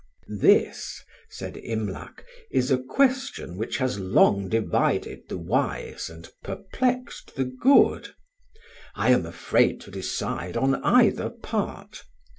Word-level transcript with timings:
"This," 0.39 1.03
said 1.29 1.57
Imlac, 1.57 2.25
"is 2.49 2.71
a 2.71 2.81
question 2.81 3.55
which 3.55 3.77
has 3.77 3.99
long 3.99 4.49
divided 4.49 5.29
the 5.29 5.37
wise 5.37 6.09
and 6.09 6.27
perplexed 6.43 7.35
the 7.35 7.45
good. 7.45 8.07
I 8.95 9.11
am 9.11 9.27
afraid 9.27 9.79
to 9.81 9.91
decide 9.91 10.57
on 10.57 10.83
either 10.83 11.29
part. 11.29 12.03